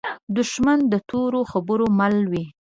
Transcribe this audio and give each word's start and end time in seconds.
دښمن 0.37 0.79
د 0.91 0.93
تورو 1.09 1.39
خبرو 1.51 1.87
مل 1.99 2.15
وي 2.31 2.45